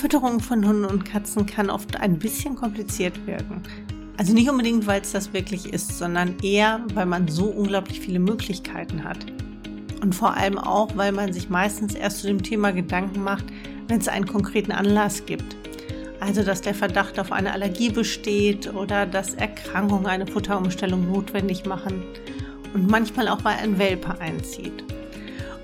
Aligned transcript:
Fütterung 0.00 0.40
von 0.40 0.66
Hunden 0.66 0.86
und 0.86 1.04
Katzen 1.04 1.44
kann 1.44 1.68
oft 1.68 2.00
ein 2.00 2.18
bisschen 2.18 2.56
kompliziert 2.56 3.26
wirken. 3.26 3.62
Also 4.16 4.32
nicht 4.32 4.48
unbedingt, 4.48 4.86
weil 4.86 5.02
es 5.02 5.12
das 5.12 5.34
wirklich 5.34 5.74
ist, 5.74 5.98
sondern 5.98 6.38
eher, 6.42 6.80
weil 6.94 7.04
man 7.04 7.28
so 7.28 7.44
unglaublich 7.44 8.00
viele 8.00 8.18
Möglichkeiten 8.18 9.04
hat. 9.04 9.18
Und 10.00 10.14
vor 10.14 10.34
allem 10.34 10.56
auch, 10.56 10.96
weil 10.96 11.12
man 11.12 11.34
sich 11.34 11.50
meistens 11.50 11.94
erst 11.94 12.20
zu 12.20 12.28
dem 12.28 12.42
Thema 12.42 12.72
Gedanken 12.72 13.22
macht, 13.22 13.44
wenn 13.88 14.00
es 14.00 14.08
einen 14.08 14.26
konkreten 14.26 14.72
Anlass 14.72 15.26
gibt. 15.26 15.54
Also, 16.18 16.44
dass 16.44 16.62
der 16.62 16.74
Verdacht 16.74 17.20
auf 17.20 17.30
eine 17.30 17.52
Allergie 17.52 17.90
besteht 17.90 18.72
oder 18.72 19.04
dass 19.04 19.34
Erkrankungen 19.34 20.06
eine 20.06 20.26
Futterumstellung 20.26 21.12
notwendig 21.12 21.66
machen 21.66 22.02
und 22.72 22.90
manchmal 22.90 23.28
auch, 23.28 23.44
weil 23.44 23.58
ein 23.58 23.78
Welpe 23.78 24.18
einzieht. 24.18 24.82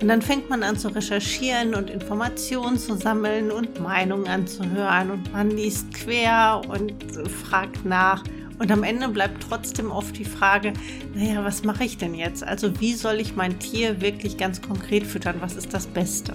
Und 0.00 0.08
dann 0.08 0.20
fängt 0.20 0.50
man 0.50 0.62
an 0.62 0.76
zu 0.76 0.88
recherchieren 0.88 1.74
und 1.74 1.88
Informationen 1.88 2.78
zu 2.78 2.96
sammeln 2.96 3.50
und 3.50 3.80
Meinungen 3.80 4.26
anzuhören 4.26 5.10
und 5.10 5.32
man 5.32 5.50
liest 5.50 5.92
quer 5.94 6.60
und 6.68 6.92
fragt 7.28 7.84
nach. 7.84 8.22
Und 8.58 8.70
am 8.70 8.82
Ende 8.82 9.08
bleibt 9.08 9.42
trotzdem 9.48 9.90
oft 9.90 10.16
die 10.18 10.24
Frage, 10.24 10.72
naja, 11.14 11.44
was 11.44 11.64
mache 11.64 11.84
ich 11.84 11.96
denn 11.96 12.14
jetzt? 12.14 12.44
Also 12.44 12.78
wie 12.80 12.94
soll 12.94 13.20
ich 13.20 13.36
mein 13.36 13.58
Tier 13.58 14.00
wirklich 14.00 14.36
ganz 14.36 14.60
konkret 14.60 15.06
füttern? 15.06 15.36
Was 15.40 15.56
ist 15.56 15.72
das 15.72 15.86
Beste? 15.86 16.34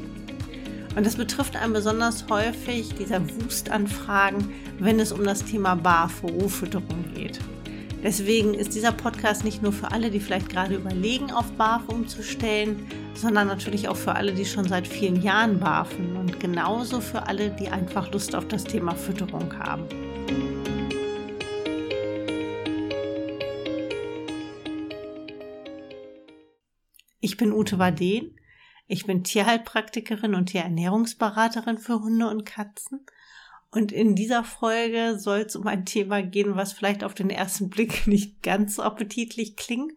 Und 0.95 1.05
das 1.05 1.15
betrifft 1.15 1.55
einen 1.55 1.73
besonders 1.73 2.25
häufig, 2.29 2.93
dieser 2.95 3.21
Wustanfragen, 3.41 4.49
wenn 4.79 4.99
es 4.99 5.11
um 5.11 5.23
das 5.23 5.45
Thema 5.45 5.75
BAFO, 5.75 6.27
Rohfütterung 6.27 7.05
geht. 7.15 7.39
Deswegen 8.03 8.55
ist 8.55 8.73
dieser 8.73 8.93
Podcast 8.93 9.43
nicht 9.43 9.61
nur 9.61 9.71
für 9.71 9.91
alle, 9.91 10.09
die 10.09 10.19
vielleicht 10.19 10.49
gerade 10.49 10.73
überlegen, 10.73 11.29
auf 11.29 11.51
BAF 11.51 11.87
umzustellen, 11.87 12.87
sondern 13.13 13.47
natürlich 13.47 13.89
auch 13.89 13.95
für 13.95 14.15
alle, 14.15 14.33
die 14.33 14.45
schon 14.45 14.67
seit 14.67 14.87
vielen 14.87 15.21
Jahren 15.21 15.59
BAFen 15.59 16.17
und 16.17 16.39
genauso 16.39 16.99
für 16.99 17.27
alle, 17.27 17.51
die 17.51 17.67
einfach 17.67 18.11
Lust 18.11 18.33
auf 18.33 18.47
das 18.47 18.63
Thema 18.63 18.95
Fütterung 18.95 19.53
haben. 19.59 19.85
Ich 27.19 27.37
bin 27.37 27.53
Ute 27.53 27.77
Waden. 27.77 28.35
Ich 28.87 29.05
bin 29.05 29.23
Tierheilpraktikerin 29.23 30.33
und 30.33 30.47
Tierernährungsberaterin 30.47 31.77
für 31.77 32.01
Hunde 32.01 32.27
und 32.27 32.45
Katzen 32.45 33.05
und 33.71 33.93
in 33.93 34.15
dieser 34.15 34.43
Folge 34.43 35.17
soll 35.17 35.39
es 35.39 35.55
um 35.55 35.65
ein 35.65 35.85
Thema 35.85 36.21
gehen, 36.21 36.55
was 36.55 36.73
vielleicht 36.73 37.03
auf 37.03 37.13
den 37.13 37.29
ersten 37.29 37.69
Blick 37.69 38.05
nicht 38.07 38.43
ganz 38.43 38.75
so 38.75 38.83
appetitlich 38.83 39.55
klingt, 39.55 39.93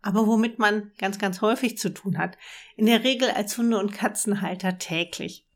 aber 0.00 0.26
womit 0.26 0.58
man 0.60 0.92
ganz, 0.98 1.18
ganz 1.18 1.40
häufig 1.40 1.78
zu 1.78 1.92
tun 1.92 2.18
hat. 2.18 2.38
In 2.76 2.86
der 2.86 3.02
Regel 3.02 3.30
als 3.30 3.58
Hunde- 3.58 3.78
und 3.78 3.92
Katzenhalter 3.92 4.78
täglich. 4.78 5.46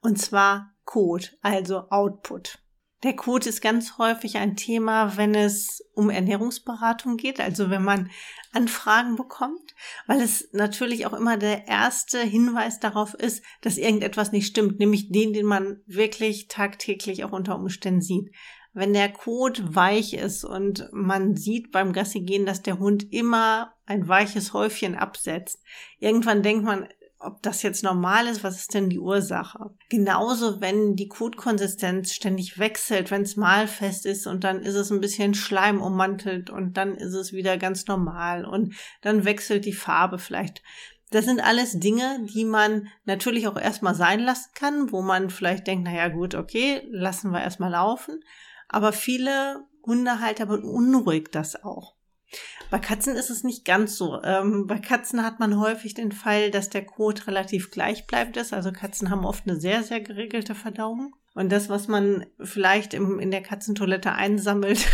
Und 0.00 0.18
zwar 0.18 0.74
Code, 0.84 1.28
also 1.42 1.90
Output. 1.90 2.61
Der 3.02 3.16
Code 3.16 3.48
ist 3.48 3.60
ganz 3.60 3.98
häufig 3.98 4.36
ein 4.36 4.54
Thema, 4.54 5.16
wenn 5.16 5.34
es 5.34 5.84
um 5.94 6.08
Ernährungsberatung 6.08 7.16
geht, 7.16 7.40
also 7.40 7.68
wenn 7.68 7.82
man 7.82 8.10
Anfragen 8.52 9.16
bekommt, 9.16 9.74
weil 10.06 10.20
es 10.20 10.50
natürlich 10.52 11.04
auch 11.06 11.12
immer 11.12 11.36
der 11.36 11.66
erste 11.66 12.20
Hinweis 12.20 12.78
darauf 12.78 13.14
ist, 13.14 13.42
dass 13.60 13.76
irgendetwas 13.76 14.30
nicht 14.30 14.46
stimmt, 14.46 14.78
nämlich 14.78 15.10
den, 15.10 15.32
den 15.32 15.46
man 15.46 15.80
wirklich 15.86 16.46
tagtäglich 16.46 17.24
auch 17.24 17.32
unter 17.32 17.56
Umständen 17.56 18.02
sieht. 18.02 18.30
Wenn 18.72 18.92
der 18.92 19.10
Kot 19.10 19.74
weich 19.74 20.14
ist 20.14 20.44
und 20.44 20.88
man 20.92 21.36
sieht 21.36 21.72
beim 21.72 21.92
Gassi 21.92 22.20
gehen, 22.20 22.46
dass 22.46 22.62
der 22.62 22.78
Hund 22.78 23.12
immer 23.12 23.74
ein 23.84 24.06
weiches 24.06 24.52
Häufchen 24.52 24.94
absetzt, 24.94 25.60
irgendwann 25.98 26.42
denkt 26.42 26.64
man, 26.64 26.88
ob 27.22 27.42
das 27.42 27.62
jetzt 27.62 27.82
normal 27.82 28.26
ist, 28.26 28.42
was 28.44 28.56
ist 28.56 28.74
denn 28.74 28.90
die 28.90 28.98
Ursache? 28.98 29.70
Genauso, 29.88 30.60
wenn 30.60 30.96
die 30.96 31.08
Kotkonsistenz 31.08 32.12
ständig 32.12 32.58
wechselt, 32.58 33.10
wenn 33.10 33.22
es 33.22 33.36
mal 33.36 33.68
fest 33.68 34.06
ist 34.06 34.26
und 34.26 34.44
dann 34.44 34.62
ist 34.62 34.74
es 34.74 34.90
ein 34.90 35.00
bisschen 35.00 35.34
Schleim 35.34 35.80
ummantelt 35.80 36.50
und 36.50 36.76
dann 36.76 36.94
ist 36.94 37.14
es 37.14 37.32
wieder 37.32 37.58
ganz 37.58 37.86
normal 37.86 38.44
und 38.44 38.74
dann 39.00 39.24
wechselt 39.24 39.64
die 39.64 39.72
Farbe 39.72 40.18
vielleicht. 40.18 40.62
Das 41.10 41.26
sind 41.26 41.40
alles 41.40 41.78
Dinge, 41.78 42.26
die 42.34 42.46
man 42.46 42.88
natürlich 43.04 43.46
auch 43.46 43.58
erstmal 43.58 43.94
sein 43.94 44.20
lassen 44.20 44.50
kann, 44.54 44.92
wo 44.92 45.02
man 45.02 45.28
vielleicht 45.28 45.66
denkt, 45.66 45.84
naja 45.84 46.08
gut, 46.08 46.34
okay, 46.34 46.82
lassen 46.90 47.32
wir 47.32 47.42
erstmal 47.42 47.70
laufen. 47.70 48.20
Aber 48.68 48.92
viele 48.92 49.66
Hundehalter 49.84 50.46
beunruhigt 50.46 51.34
das 51.34 51.62
auch. 51.62 51.96
Bei 52.70 52.78
Katzen 52.78 53.16
ist 53.16 53.30
es 53.30 53.44
nicht 53.44 53.64
ganz 53.64 53.96
so. 53.96 54.22
Ähm, 54.22 54.66
bei 54.66 54.78
Katzen 54.78 55.24
hat 55.24 55.40
man 55.40 55.60
häufig 55.60 55.94
den 55.94 56.12
Fall, 56.12 56.50
dass 56.50 56.70
der 56.70 56.84
Kot 56.84 57.26
relativ 57.26 57.70
gleichbleibend 57.70 58.36
ist. 58.36 58.52
Also 58.52 58.72
Katzen 58.72 59.10
haben 59.10 59.26
oft 59.26 59.46
eine 59.46 59.60
sehr, 59.60 59.82
sehr 59.82 60.00
geregelte 60.00 60.54
Verdauung. 60.54 61.14
Und 61.34 61.50
das, 61.50 61.68
was 61.68 61.88
man 61.88 62.26
vielleicht 62.40 62.94
im, 62.94 63.18
in 63.18 63.30
der 63.30 63.42
Katzentoilette 63.42 64.12
einsammelt, 64.12 64.86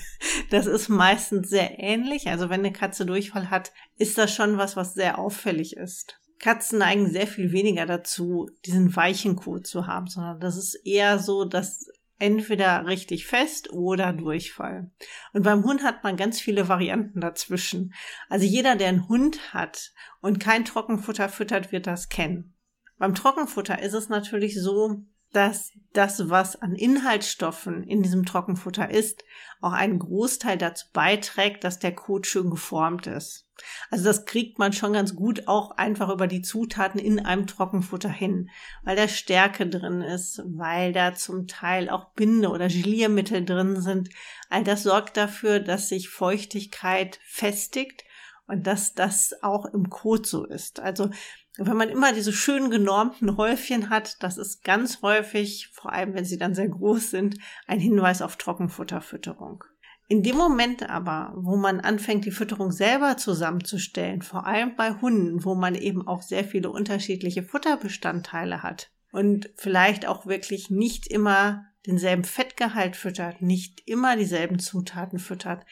das 0.50 0.66
ist 0.66 0.88
meistens 0.88 1.48
sehr 1.48 1.78
ähnlich. 1.78 2.28
Also 2.28 2.50
wenn 2.50 2.60
eine 2.60 2.72
Katze 2.72 3.06
Durchfall 3.06 3.50
hat, 3.50 3.72
ist 3.96 4.18
das 4.18 4.34
schon 4.34 4.58
was, 4.58 4.76
was 4.76 4.94
sehr 4.94 5.18
auffällig 5.18 5.76
ist. 5.76 6.20
Katzen 6.38 6.78
neigen 6.78 7.10
sehr 7.10 7.26
viel 7.26 7.50
weniger 7.52 7.86
dazu, 7.86 8.50
diesen 8.66 8.94
weichen 8.94 9.36
Kot 9.36 9.66
zu 9.66 9.86
haben, 9.86 10.06
sondern 10.06 10.38
das 10.38 10.56
ist 10.56 10.74
eher 10.84 11.18
so, 11.18 11.46
dass 11.46 11.90
entweder 12.18 12.86
richtig 12.86 13.26
fest 13.26 13.70
oder 13.72 14.12
Durchfall. 14.12 14.90
Und 15.32 15.42
beim 15.42 15.64
Hund 15.64 15.82
hat 15.82 16.02
man 16.02 16.16
ganz 16.16 16.40
viele 16.40 16.68
Varianten 16.68 17.20
dazwischen. 17.20 17.94
Also 18.28 18.46
jeder, 18.46 18.76
der 18.76 18.88
einen 18.88 19.08
Hund 19.08 19.52
hat 19.52 19.92
und 20.20 20.40
kein 20.40 20.64
Trockenfutter 20.64 21.28
füttert, 21.28 21.72
wird 21.72 21.86
das 21.86 22.08
kennen. 22.08 22.54
Beim 22.98 23.14
Trockenfutter 23.14 23.80
ist 23.82 23.92
es 23.92 24.08
natürlich 24.08 24.60
so, 24.60 25.04
dass 25.32 25.72
das, 25.92 26.28
was 26.28 26.56
an 26.56 26.74
Inhaltsstoffen 26.74 27.82
in 27.84 28.02
diesem 28.02 28.24
Trockenfutter 28.24 28.90
ist, 28.90 29.24
auch 29.60 29.72
einen 29.72 29.98
Großteil 29.98 30.58
dazu 30.58 30.86
beiträgt, 30.92 31.64
dass 31.64 31.78
der 31.78 31.94
Kot 31.94 32.26
schön 32.26 32.50
geformt 32.50 33.06
ist. 33.06 33.46
Also 33.90 34.04
das 34.04 34.26
kriegt 34.26 34.58
man 34.58 34.72
schon 34.72 34.92
ganz 34.92 35.14
gut 35.14 35.48
auch 35.48 35.72
einfach 35.72 36.10
über 36.10 36.26
die 36.26 36.42
Zutaten 36.42 37.00
in 37.00 37.20
einem 37.20 37.46
Trockenfutter 37.46 38.10
hin, 38.10 38.50
weil 38.82 38.96
da 38.96 39.08
Stärke 39.08 39.66
drin 39.66 40.02
ist, 40.02 40.42
weil 40.44 40.92
da 40.92 41.14
zum 41.14 41.46
Teil 41.46 41.88
auch 41.88 42.12
Binde- 42.14 42.50
oder 42.50 42.68
Geliermittel 42.68 43.44
drin 43.44 43.80
sind. 43.80 44.10
All 44.50 44.64
das 44.64 44.82
sorgt 44.82 45.16
dafür, 45.16 45.60
dass 45.60 45.88
sich 45.88 46.10
Feuchtigkeit 46.10 47.18
festigt 47.24 48.04
und 48.46 48.66
dass 48.66 48.94
das 48.94 49.34
auch 49.42 49.66
im 49.66 49.88
Kot 49.90 50.26
so 50.26 50.44
ist. 50.44 50.80
Also 50.80 51.10
wenn 51.58 51.76
man 51.76 51.88
immer 51.88 52.12
diese 52.12 52.32
schön 52.32 52.70
genormten 52.70 53.36
Häufchen 53.36 53.88
hat, 53.88 54.22
das 54.22 54.36
ist 54.36 54.62
ganz 54.62 55.02
häufig, 55.02 55.70
vor 55.72 55.92
allem 55.92 56.14
wenn 56.14 56.24
sie 56.24 56.38
dann 56.38 56.54
sehr 56.54 56.68
groß 56.68 57.10
sind, 57.10 57.38
ein 57.66 57.80
Hinweis 57.80 58.22
auf 58.22 58.36
Trockenfutterfütterung. 58.36 59.64
In 60.08 60.22
dem 60.22 60.36
Moment 60.36 60.88
aber, 60.88 61.32
wo 61.36 61.56
man 61.56 61.80
anfängt, 61.80 62.24
die 62.24 62.30
Fütterung 62.30 62.70
selber 62.70 63.16
zusammenzustellen, 63.16 64.22
vor 64.22 64.46
allem 64.46 64.76
bei 64.76 64.92
Hunden, 64.92 65.44
wo 65.44 65.54
man 65.54 65.74
eben 65.74 66.06
auch 66.06 66.22
sehr 66.22 66.44
viele 66.44 66.70
unterschiedliche 66.70 67.42
Futterbestandteile 67.42 68.62
hat 68.62 68.92
und 69.10 69.50
vielleicht 69.56 70.06
auch 70.06 70.26
wirklich 70.26 70.70
nicht 70.70 71.08
immer 71.08 71.64
denselben 71.86 72.24
Fettgehalt 72.24 72.94
füttert, 72.94 73.42
nicht 73.42 73.82
immer 73.86 74.16
dieselben 74.16 74.58
Zutaten 74.58 75.18
füttert, 75.18 75.64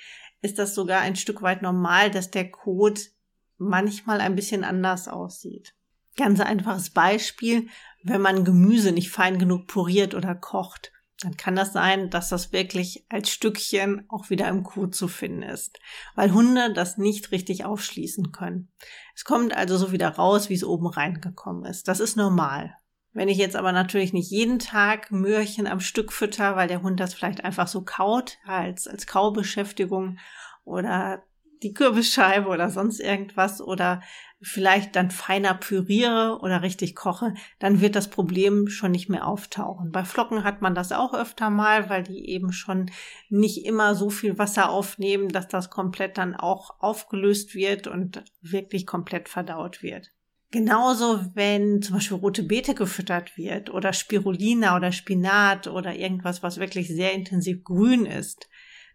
ist 0.43 0.59
das 0.59 0.75
sogar 0.75 1.01
ein 1.01 1.17
Stück 1.17 1.43
weit 1.43 1.63
normal, 1.63 2.11
dass 2.11 2.31
der 2.31 2.51
Kot 2.51 3.11
manchmal 3.59 4.21
ein 4.21 4.37
bisschen 4.37 4.65
anders 4.65 5.09
aussieht. 5.09 5.75
Ganz 6.17 6.41
einfaches 6.41 6.91
Beispiel, 6.91 7.69
wenn 8.03 8.21
man 8.21 8.45
Gemüse 8.45 8.93
nicht 8.93 9.11
fein 9.11 9.39
genug 9.39 9.67
puriert 9.67 10.15
oder 10.15 10.35
kocht, 10.35 10.93
dann 11.21 11.37
kann 11.37 11.57
das 11.57 11.73
sein, 11.73 12.11
dass 12.11 12.29
das 12.29 12.53
wirklich 12.53 13.07
als 13.09 13.31
Stückchen 13.31 14.05
auch 14.09 14.31
wieder 14.31 14.49
im 14.49 14.63
Kot 14.63 14.95
zu 14.95 15.09
finden 15.09 15.43
ist, 15.43 15.79
weil 16.15 16.33
Hunde 16.33 16.73
das 16.73 16.99
nicht 16.99 17.31
richtig 17.31 17.65
aufschließen 17.65 18.33
können. 18.33 18.73
Es 19.15 19.25
kommt 19.25 19.57
also 19.57 19.77
so 19.77 19.93
wieder 19.93 20.09
raus, 20.09 20.51
wie 20.51 20.55
es 20.55 20.65
oben 20.65 20.87
reingekommen 20.87 21.65
ist. 21.65 21.89
Das 21.89 22.01
ist 22.01 22.17
normal. 22.17 22.77
Wenn 23.13 23.29
ich 23.29 23.39
jetzt 23.39 23.55
aber 23.55 23.71
natürlich 23.71 24.13
nicht 24.13 24.31
jeden 24.31 24.59
Tag 24.59 25.13
Möhrchen 25.13 25.69
am 25.69 25.79
Stück 25.79 26.13
fütter, 26.13 26.57
weil 26.57 26.67
der 26.67 26.83
Hund 26.83 26.99
das 26.99 27.15
vielleicht 27.15 27.45
einfach 27.45 27.69
so 27.69 27.83
kaut, 27.83 28.39
als, 28.45 28.89
als 28.89 29.07
Kaubeschäftigung 29.07 30.19
oder 30.65 31.23
die 31.65 31.75
Kürbisscheibe 31.75 32.49
oder 32.49 32.71
sonst 32.71 33.01
irgendwas 33.01 33.61
oder 33.61 34.03
vielleicht 34.41 34.95
dann 34.95 35.11
feiner 35.11 35.55
püriere 35.55 36.39
oder 36.43 36.63
richtig 36.63 36.95
koche, 36.95 37.35
dann 37.59 37.81
wird 37.81 37.97
das 37.97 38.09
Problem 38.09 38.69
schon 38.69 38.93
nicht 38.93 39.09
mehr 39.09 39.27
auftauchen. 39.27 39.91
Bei 39.91 40.05
Flocken 40.05 40.45
hat 40.45 40.61
man 40.61 40.75
das 40.75 40.93
auch 40.93 41.15
öfter 41.15 41.51
mal, 41.51 41.89
weil 41.89 42.03
die 42.03 42.29
eben 42.29 42.53
schon 42.53 42.91
nicht 43.31 43.65
immer 43.65 43.95
so 43.95 44.11
viel 44.11 44.39
Wasser 44.39 44.69
aufnehmen, 44.69 45.31
dass 45.31 45.49
das 45.49 45.71
komplett 45.71 46.19
dann 46.19 46.35
auch 46.35 46.81
aufgelöst 46.81 47.55
wird 47.55 47.87
und 47.87 48.23
wirklich 48.43 48.87
komplett 48.87 49.29
verdaut 49.29 49.83
wird. 49.83 50.13
Genauso, 50.51 51.21
wenn 51.35 51.83
zum 51.83 51.97
Beispiel 51.97 52.19
rote 52.19 52.45
Beete 52.45 52.75
gefüttert 52.75 53.37
wird 53.37 53.71
oder 53.71 53.93
Spirulina 53.93 54.77
oder 54.77 54.93
Spinat 54.93 55.67
oder 55.67 55.97
irgendwas, 55.97 56.45
was 56.45 56.61
wirklich 56.61 56.89
sehr 56.89 57.13
intensiv 57.13 57.65
grün 57.65 58.07
ist, 58.07 58.49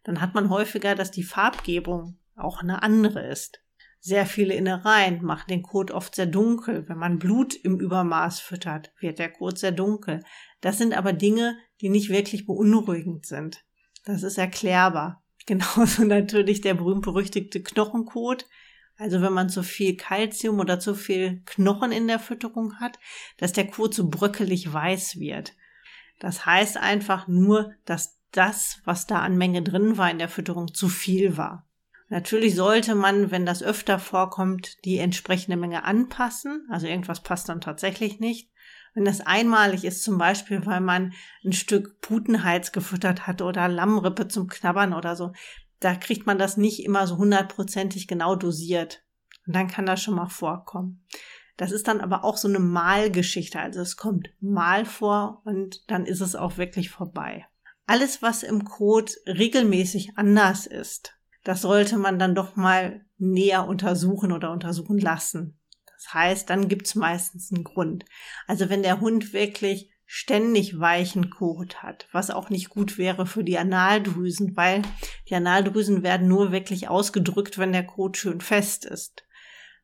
dann 0.04 0.22
hat 0.22 0.36
man 0.36 0.50
häufiger, 0.50 0.96
dass 0.96 1.12
die 1.12 1.24
Farbgebung 1.24 2.18
auch 2.40 2.62
eine 2.62 2.84
andere 2.84 3.28
ist. 3.28 3.62
Sehr 4.02 4.26
viele 4.26 4.54
Innereien 4.54 5.24
machen 5.24 5.50
den 5.50 5.62
Kot 5.62 5.92
oft 5.92 6.16
sehr 6.16 6.26
dunkel. 6.26 6.88
Wenn 6.88 6.98
man 6.98 7.20
Blut 7.20 7.54
im 7.54 7.80
Übermaß 7.80 8.40
füttert, 8.40 8.94
wird 9.00 9.20
der 9.20 9.30
Kot 9.30 9.58
sehr 9.58 9.74
dunkel. 9.74 10.24
Das 10.62 10.78
sind 10.78 10.98
aber 10.98 11.12
Dinge, 11.12 11.58
die 11.82 11.90
nicht 11.90 12.10
wirklich 12.10 12.46
beunruhigend 12.46 13.26
sind. 13.26 13.66
Das 14.06 14.24
ist 14.24 14.38
erklärbar. 14.38 15.24
Genauso 15.46 16.04
natürlich 16.04 16.62
der 16.62 16.76
berühmt-berüchtigte 16.76 17.62
Knochenkot. 17.62 18.46
Also 18.98 19.22
wenn 19.22 19.34
man 19.34 19.50
zu 19.50 19.64
viel 19.64 19.96
Kalzium 19.96 20.60
oder 20.60 20.80
zu 20.80 20.94
viel 20.96 21.42
Knochen 21.46 21.92
in 21.92 22.08
der 22.08 22.20
Fütterung 22.20 22.80
hat, 22.80 23.00
dass 23.38 23.54
der 23.54 23.68
Kot 23.68 23.94
so 23.94 24.10
bröckelig 24.10 24.72
weiß 24.72 25.20
wird. 25.20 25.54
Das 26.20 26.46
heißt 26.46 26.78
einfach 26.78 27.28
nur, 27.28 27.74
dass 27.86 28.20
das, 28.32 28.82
was 28.86 29.08
da 29.08 29.20
an 29.20 29.38
Menge 29.38 29.64
drin 29.64 29.98
war 29.98 30.12
in 30.12 30.20
der 30.20 30.30
Fütterung, 30.30 30.74
zu 30.74 30.90
viel 30.90 31.38
war. 31.38 31.69
Natürlich 32.10 32.56
sollte 32.56 32.96
man, 32.96 33.30
wenn 33.30 33.46
das 33.46 33.62
öfter 33.62 34.00
vorkommt, 34.00 34.84
die 34.84 34.98
entsprechende 34.98 35.58
Menge 35.58 35.84
anpassen. 35.84 36.68
Also 36.70 36.88
irgendwas 36.88 37.22
passt 37.22 37.50
dann 37.50 37.62
tatsächlich 37.62 38.20
nicht. 38.20 38.52
Wenn 38.96 39.06
das 39.06 39.22
einmalig 39.22 39.86
ist, 39.86 40.04
zum 40.04 40.18
Beispiel, 40.18 40.66
weil 40.66 40.82
man 40.82 41.14
ein 41.46 41.54
Stück 41.54 42.02
Putenhals 42.02 42.72
gefüttert 42.72 43.28
hat 43.28 43.44
oder 43.44 43.68
Lammrippe 43.68 44.28
zum 44.28 44.48
Knabbern 44.48 44.94
oder 44.94 45.16
so, 45.16 45.34
da 45.80 45.96
kriegt 45.96 46.26
man 46.26 46.40
das 46.40 46.58
nicht 46.58 46.84
immer 46.84 47.06
so 47.06 47.18
hundertprozentig 47.18 48.08
genau 48.08 48.36
dosiert. 48.36 49.04
Und 49.46 49.56
dann 49.56 49.68
kann 49.68 49.86
das 49.86 50.02
schon 50.02 50.16
mal 50.16 50.28
vorkommen. 50.28 51.06
Das 51.58 51.72
ist 51.72 51.88
dann 51.88 52.02
aber 52.02 52.24
auch 52.24 52.38
so 52.38 52.48
eine 52.48 52.60
Malgeschichte. 52.60 53.60
Also 53.60 53.82
es 53.82 53.98
kommt 53.98 54.30
mal 54.40 54.86
vor 54.86 55.42
und 55.46 55.84
dann 55.92 56.06
ist 56.06 56.22
es 56.22 56.36
auch 56.36 56.58
wirklich 56.58 56.90
vorbei. 56.90 57.46
Alles, 57.86 58.22
was 58.22 58.44
im 58.44 58.66
Code 58.66 59.12
regelmäßig 59.28 60.18
anders 60.18 60.66
ist, 60.66 61.19
das 61.50 61.64
sollte 61.64 61.98
man 61.98 62.20
dann 62.20 62.36
doch 62.36 62.56
mal 62.56 63.02
näher 63.18 63.68
untersuchen 63.68 64.32
oder 64.32 64.52
untersuchen 64.52 65.00
lassen. 65.00 65.60
Das 65.88 66.14
heißt, 66.14 66.48
dann 66.48 66.68
gibt's 66.68 66.94
meistens 66.94 67.52
einen 67.52 67.64
Grund. 67.64 68.06
Also 68.46 68.70
wenn 68.70 68.84
der 68.84 69.02
Hund 69.02 69.34
wirklich 69.34 69.90
ständig 70.06 70.80
weichen 70.80 71.32
Kot 71.32 71.82
hat, 71.82 72.08
was 72.12 72.30
auch 72.30 72.52
nicht 72.52 72.70
gut 72.70 73.00
wäre 73.00 73.26
für 73.26 73.44
die 73.44 73.58
Analdrüsen, 73.58 74.56
weil 74.56 74.84
die 75.28 75.34
Analdrüsen 75.34 76.04
werden 76.04 76.28
nur 76.28 76.52
wirklich 76.52 76.88
ausgedrückt, 76.88 77.58
wenn 77.58 77.72
der 77.72 77.84
Kot 77.84 78.18
schön 78.18 78.42
fest 78.42 78.86
ist. 78.86 79.24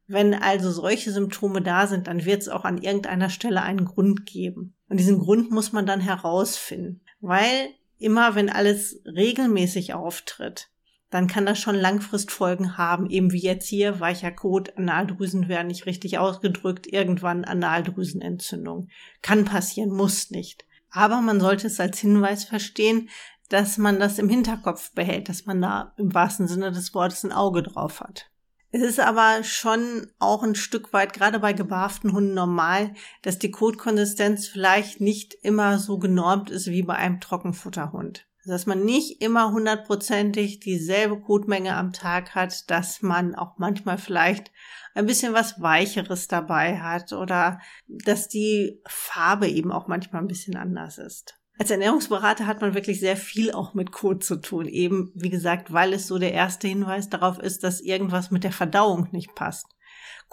Wenn 0.06 0.36
also 0.36 0.70
solche 0.70 1.12
Symptome 1.12 1.64
da 1.64 1.88
sind, 1.88 2.06
dann 2.06 2.26
wird 2.26 2.44
es 2.44 2.48
auch 2.48 2.66
an 2.66 2.78
irgendeiner 2.78 3.32
Stelle 3.32 3.64
einen 3.64 3.86
Grund 3.86 4.28
geben. 4.28 4.76
Und 4.88 4.98
diesen 4.98 5.18
Grund 5.18 5.50
muss 5.50 5.72
man 5.72 5.88
dann 5.88 6.00
herausfinden, 6.00 7.02
weil 7.22 7.70
immer 7.98 8.36
wenn 8.36 8.52
alles 8.52 9.02
regelmäßig 9.08 9.96
auftritt, 9.96 10.70
dann 11.16 11.28
kann 11.28 11.46
das 11.46 11.60
schon 11.60 11.76
Langfristfolgen 11.76 12.78
haben, 12.78 13.10
eben 13.10 13.32
wie 13.32 13.40
jetzt 13.40 13.70
hier, 13.70 14.02
weicher 14.02 14.32
Kot, 14.32 14.78
Analdrüsen 14.78 15.48
werden 15.48 15.68
nicht 15.68 15.86
richtig 15.86 16.18
ausgedrückt, 16.18 16.88
irgendwann 16.88 17.46
Analdrüsenentzündung. 17.46 18.90
Kann 19.22 19.46
passieren, 19.46 19.92
muss 19.92 20.30
nicht. 20.30 20.66
Aber 20.92 21.22
man 21.22 21.40
sollte 21.40 21.68
es 21.68 21.80
als 21.80 22.00
Hinweis 22.00 22.44
verstehen, 22.44 23.08
dass 23.48 23.78
man 23.78 23.98
das 23.98 24.20
im 24.20 24.28
Hinterkopf 24.28 24.92
behält, 24.92 25.30
dass 25.30 25.46
man 25.46 25.62
da 25.62 25.94
im 25.96 26.14
wahrsten 26.14 26.50
Sinne 26.50 26.74
des 26.74 26.94
Wortes 26.94 27.24
ein 27.24 27.32
Auge 27.32 27.64
drauf 27.64 28.02
hat. 28.02 28.30
Es 28.72 28.82
ist 28.82 29.00
aber 29.00 29.46
schon 29.46 30.12
auch 30.20 30.44
ein 30.44 30.56
Stück 30.56 30.92
weit, 30.92 31.14
gerade 31.14 31.40
bei 31.40 31.54
gebarften 31.54 32.12
Hunden 32.12 32.34
normal, 32.34 32.94
dass 33.22 33.40
die 33.40 33.52
Kotkonsistenz 33.52 34.50
vielleicht 34.50 35.00
nicht 35.00 35.34
immer 35.34 35.80
so 35.80 35.98
genormt 35.98 36.50
ist 36.50 36.68
wie 36.68 36.84
bei 36.84 36.96
einem 36.96 37.22
Trockenfutterhund 37.22 38.28
dass 38.46 38.66
man 38.66 38.86
nicht 38.86 39.22
immer 39.22 39.52
hundertprozentig 39.52 40.60
dieselbe 40.60 41.20
Kotmenge 41.20 41.76
am 41.76 41.94
Tag 41.94 42.36
hat, 42.36 42.70
dass 42.70 43.02
man 43.02 43.36
auch 43.36 43.58
manchmal 43.58 43.98
vielleicht 43.98 44.52
ein 44.94 45.06
bisschen 45.06 45.34
was 45.34 45.62
Weicheres 45.62 46.28
dabei 46.28 46.80
hat 46.80 47.14
oder 47.14 47.60
dass 47.88 48.28
die 48.28 48.82
Farbe 48.88 49.48
eben 49.48 49.72
auch 49.72 49.88
manchmal 49.88 50.22
ein 50.22 50.28
bisschen 50.28 50.56
anders 50.56 50.98
ist. 50.98 51.40
Als 51.58 51.72
Ernährungsberater 51.72 52.48
hat 52.48 52.62
man 52.62 52.74
wirklich 52.74 53.00
sehr 53.00 53.16
viel 53.16 53.52
auch 53.52 53.74
mit 53.74 53.92
Kot 53.92 54.24
zu 54.24 54.36
tun. 54.38 54.68
Eben, 54.68 55.12
wie 55.16 55.30
gesagt, 55.30 55.72
weil 55.72 55.94
es 55.94 56.08
so 56.08 56.20
der 56.20 56.34
erste 56.34 56.68
Hinweis 56.68 57.10
darauf 57.10 57.40
ist, 57.40 57.64
dass 57.64 57.80
irgendwas 57.80 58.30
mit 58.30 58.44
der 58.44 58.52
Verdauung 58.52 59.08
nicht 59.12 59.36
passt. 59.36 59.68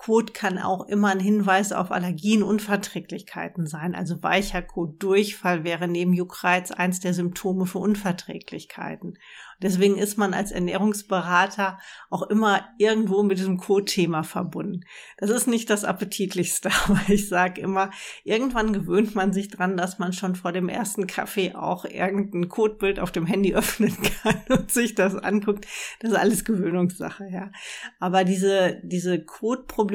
Kot 0.05 0.35
kann 0.35 0.59
auch 0.59 0.89
immer 0.89 1.11
ein 1.11 1.21
Hinweis 1.21 1.71
auf 1.71 1.93
Allergien, 1.93 2.43
Unverträglichkeiten 2.43 3.69
sein. 3.69 3.95
Also 3.95 4.21
weicher 4.21 4.61
Kot, 4.61 5.01
Durchfall 5.01 5.63
wäre 5.63 5.87
neben 5.87 6.13
Juckreiz 6.13 6.73
eins 6.73 6.99
der 6.99 7.15
Symptome 7.15 7.67
für 7.67 7.79
Unverträglichkeiten. 7.79 9.17
Deswegen 9.63 9.97
ist 9.97 10.19
man 10.19 10.35
als 10.35 10.51
Ernährungsberater 10.51 11.79
auch 12.11 12.23
immer 12.23 12.69
irgendwo 12.79 13.23
mit 13.23 13.39
diesem 13.39 13.59
Kot-Thema 13.59 14.25
verbunden. 14.25 14.81
Das 15.19 15.31
ist 15.31 15.47
nicht 15.47 15.71
das 15.71 15.85
Appetitlichste, 15.85 16.71
aber 16.89 17.01
ich 17.07 17.29
sage 17.29 17.61
immer, 17.61 17.91
irgendwann 18.25 18.73
gewöhnt 18.73 19.15
man 19.15 19.33
sich 19.33 19.51
dran, 19.51 19.77
dass 19.77 20.01
man 20.01 20.13
schon 20.13 20.35
vor 20.35 20.51
dem 20.51 20.69
ersten 20.69 21.07
Kaffee 21.07 21.55
auch 21.55 21.85
irgendein 21.85 22.49
Kotbild 22.49 22.99
auf 22.99 23.13
dem 23.13 23.25
Handy 23.25 23.55
öffnen 23.55 23.97
kann 24.03 24.43
und 24.49 24.73
sich 24.73 24.97
das 24.97 25.15
anguckt. 25.15 25.69
Das 26.01 26.11
ist 26.11 26.17
alles 26.17 26.45
Gewöhnungssache, 26.45 27.29
ja. 27.31 27.53
Aber 28.01 28.25
diese, 28.25 28.81
diese 28.83 29.25
Kotproblematik 29.25 29.92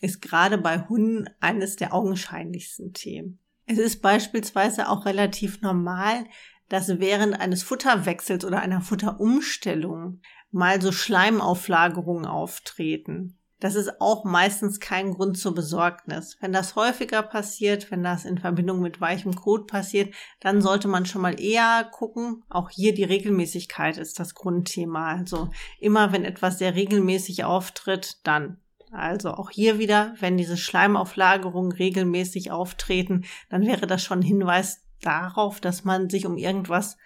ist 0.00 0.22
gerade 0.22 0.58
bei 0.58 0.88
Hunden 0.88 1.28
eines 1.40 1.76
der 1.76 1.94
augenscheinlichsten 1.94 2.92
Themen. 2.92 3.38
Es 3.66 3.78
ist 3.78 4.02
beispielsweise 4.02 4.88
auch 4.88 5.04
relativ 5.06 5.60
normal, 5.60 6.24
dass 6.68 7.00
während 7.00 7.40
eines 7.40 7.62
Futterwechsels 7.62 8.44
oder 8.44 8.60
einer 8.60 8.80
Futterumstellung 8.80 10.20
mal 10.50 10.80
so 10.80 10.92
Schleimauflagerungen 10.92 12.26
auftreten. 12.26 13.36
Das 13.60 13.74
ist 13.74 14.00
auch 14.00 14.24
meistens 14.24 14.80
kein 14.80 15.12
Grund 15.12 15.36
zur 15.36 15.54
Besorgnis. 15.54 16.38
Wenn 16.40 16.52
das 16.52 16.76
häufiger 16.76 17.22
passiert, 17.22 17.90
wenn 17.90 18.02
das 18.02 18.24
in 18.24 18.38
Verbindung 18.38 18.80
mit 18.80 19.02
weichem 19.02 19.36
Kot 19.36 19.66
passiert, 19.66 20.14
dann 20.40 20.62
sollte 20.62 20.88
man 20.88 21.04
schon 21.04 21.20
mal 21.20 21.38
eher 21.38 21.84
gucken. 21.92 22.42
Auch 22.48 22.70
hier 22.70 22.94
die 22.94 23.04
Regelmäßigkeit 23.04 23.98
ist 23.98 24.18
das 24.18 24.34
Grundthema. 24.34 25.12
Also 25.12 25.50
immer 25.78 26.10
wenn 26.10 26.24
etwas 26.24 26.58
sehr 26.58 26.74
regelmäßig 26.74 27.44
auftritt, 27.44 28.26
dann. 28.26 28.56
Also 28.90 29.30
auch 29.32 29.50
hier 29.50 29.78
wieder, 29.78 30.14
wenn 30.18 30.36
diese 30.36 30.56
Schleimauflagerungen 30.56 31.72
regelmäßig 31.72 32.50
auftreten, 32.50 33.24
dann 33.48 33.66
wäre 33.66 33.86
das 33.86 34.02
schon 34.02 34.20
ein 34.20 34.22
Hinweis 34.22 34.82
darauf, 35.00 35.60
dass 35.60 35.84
man 35.84 36.10
sich 36.10 36.26
um 36.26 36.36
irgendwas 36.36 36.96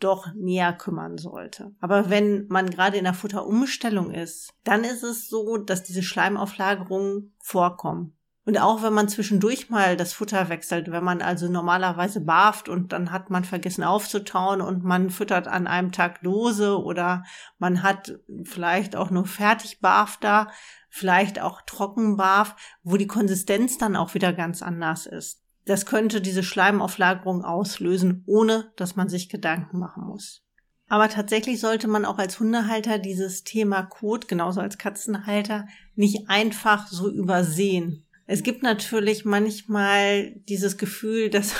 doch 0.00 0.26
näher 0.34 0.72
kümmern 0.72 1.18
sollte. 1.18 1.74
Aber 1.80 2.10
wenn 2.10 2.46
man 2.48 2.68
gerade 2.70 2.98
in 2.98 3.04
der 3.04 3.14
Futterumstellung 3.14 4.10
ist, 4.10 4.52
dann 4.64 4.84
ist 4.84 5.02
es 5.02 5.28
so, 5.28 5.56
dass 5.56 5.82
diese 5.82 6.02
Schleimauflagerungen 6.02 7.34
vorkommen. 7.38 8.15
Und 8.46 8.58
auch 8.58 8.80
wenn 8.84 8.92
man 8.92 9.08
zwischendurch 9.08 9.70
mal 9.70 9.96
das 9.96 10.12
Futter 10.12 10.48
wechselt, 10.48 10.92
wenn 10.92 11.02
man 11.02 11.20
also 11.20 11.50
normalerweise 11.50 12.20
barft 12.20 12.68
und 12.68 12.92
dann 12.92 13.10
hat 13.10 13.28
man 13.28 13.44
vergessen 13.44 13.82
aufzutauen 13.82 14.60
und 14.60 14.84
man 14.84 15.10
füttert 15.10 15.48
an 15.48 15.66
einem 15.66 15.90
Tag 15.90 16.22
lose 16.22 16.80
oder 16.80 17.24
man 17.58 17.82
hat 17.82 18.20
vielleicht 18.44 18.94
auch 18.94 19.10
nur 19.10 19.26
fertig 19.26 19.80
barf 19.80 20.18
da, 20.20 20.46
vielleicht 20.88 21.40
auch 21.40 21.60
trocken 21.62 22.16
barf, 22.16 22.54
wo 22.84 22.96
die 22.96 23.08
Konsistenz 23.08 23.78
dann 23.78 23.96
auch 23.96 24.14
wieder 24.14 24.32
ganz 24.32 24.62
anders 24.62 25.06
ist. 25.06 25.42
Das 25.64 25.84
könnte 25.84 26.20
diese 26.20 26.44
Schleimauflagerung 26.44 27.44
auslösen, 27.44 28.22
ohne 28.26 28.70
dass 28.76 28.94
man 28.94 29.08
sich 29.08 29.28
Gedanken 29.28 29.80
machen 29.80 30.04
muss. 30.04 30.44
Aber 30.88 31.08
tatsächlich 31.08 31.58
sollte 31.58 31.88
man 31.88 32.04
auch 32.04 32.18
als 32.18 32.38
Hundehalter 32.38 33.00
dieses 33.00 33.42
Thema 33.42 33.82
Kot, 33.82 34.28
genauso 34.28 34.60
als 34.60 34.78
Katzenhalter, 34.78 35.66
nicht 35.96 36.28
einfach 36.30 36.86
so 36.86 37.10
übersehen. 37.10 38.05
Es 38.26 38.42
gibt 38.42 38.62
natürlich 38.62 39.24
manchmal 39.24 40.32
dieses 40.48 40.78
Gefühl, 40.78 41.30
dass, 41.30 41.54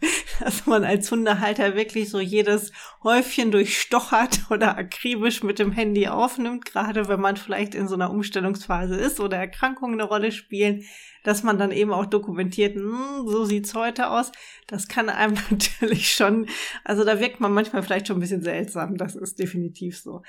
dass 0.40 0.66
man 0.66 0.84
als 0.84 1.10
Hundehalter 1.10 1.76
wirklich 1.76 2.10
so 2.10 2.20
jedes 2.20 2.72
Häufchen 3.02 3.50
durchstochert 3.50 4.50
oder 4.50 4.76
akribisch 4.76 5.42
mit 5.42 5.58
dem 5.58 5.72
Handy 5.72 6.08
aufnimmt, 6.08 6.64
gerade 6.64 7.08
wenn 7.08 7.20
man 7.20 7.36
vielleicht 7.36 7.74
in 7.74 7.88
so 7.88 7.94
einer 7.94 8.10
Umstellungsphase 8.10 8.96
ist 8.96 9.20
oder 9.20 9.36
Erkrankungen 9.36 10.00
eine 10.00 10.08
Rolle 10.08 10.32
spielen 10.32 10.84
dass 11.22 11.42
man 11.42 11.58
dann 11.58 11.72
eben 11.72 11.92
auch 11.92 12.06
dokumentiert, 12.06 12.76
hm, 12.76 13.26
so 13.26 13.44
sieht's 13.44 13.74
heute 13.74 14.10
aus. 14.10 14.32
Das 14.66 14.88
kann 14.88 15.08
einem 15.08 15.34
natürlich 15.50 16.12
schon, 16.12 16.46
also 16.84 17.04
da 17.04 17.20
wirkt 17.20 17.40
man 17.40 17.52
manchmal 17.52 17.82
vielleicht 17.82 18.08
schon 18.08 18.16
ein 18.16 18.20
bisschen 18.20 18.42
seltsam. 18.42 18.96
Das 18.96 19.14
ist 19.14 19.38
definitiv 19.38 19.98
so 19.98 20.22